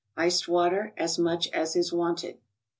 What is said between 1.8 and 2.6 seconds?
wanted.